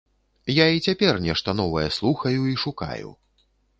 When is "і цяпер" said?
0.77-1.19